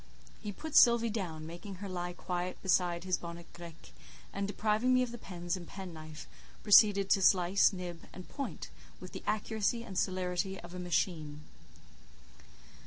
[0.41, 3.91] He put Sylvie down, making her lie quiet beside his bonnet grec,
[4.33, 6.25] and, depriving me of the pens and penknife,
[6.63, 11.41] proceeded to slice, nib, and point with the accuracy and celerity of a machine.